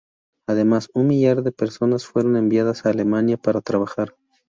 Además, 0.47 0.89
un 0.95 1.05
millar 1.05 1.43
de 1.43 1.51
personas 1.51 2.07
fueron 2.07 2.35
enviadas 2.35 2.87
a 2.87 2.89
Alemania 2.89 3.37
para 3.37 3.61
trabajar. 3.61 4.15